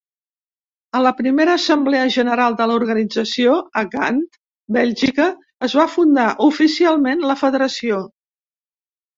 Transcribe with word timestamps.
A 0.99 1.01
la 1.07 1.09
primera 1.17 1.57
assemblea 1.59 2.07
general 2.15 2.57
de 2.61 2.67
l'organització, 2.71 3.53
a 3.81 3.85
Gant, 3.91 4.19
Bèlgica, 4.79 5.29
es 5.69 5.77
va 5.83 5.87
fundar 5.99 6.27
oficialment 6.51 7.25
la 7.35 7.39
federació. 7.45 8.05